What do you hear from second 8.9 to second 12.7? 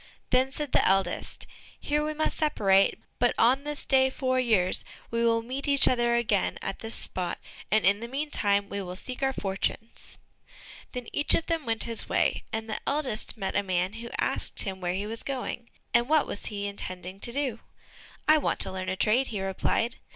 seek our fortunes." Then each of them went his way, and